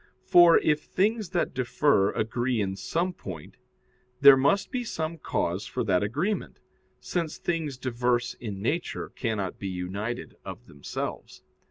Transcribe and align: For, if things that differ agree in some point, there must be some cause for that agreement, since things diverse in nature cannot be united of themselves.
For, 0.25 0.57
if 0.61 0.81
things 0.81 1.29
that 1.29 1.53
differ 1.53 2.09
agree 2.13 2.59
in 2.59 2.75
some 2.75 3.13
point, 3.13 3.57
there 4.19 4.35
must 4.35 4.71
be 4.71 4.83
some 4.83 5.19
cause 5.19 5.67
for 5.67 5.83
that 5.83 6.01
agreement, 6.01 6.59
since 6.99 7.37
things 7.37 7.77
diverse 7.77 8.33
in 8.33 8.63
nature 8.63 9.09
cannot 9.09 9.59
be 9.59 9.67
united 9.67 10.33
of 10.43 10.65
themselves. 10.65 11.43